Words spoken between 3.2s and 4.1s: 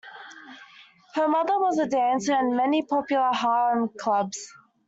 Harlem